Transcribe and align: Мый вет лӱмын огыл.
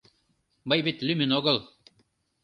Мый 0.67 0.79
вет 0.85 0.97
лӱмын 1.07 1.31
огыл. 1.37 1.57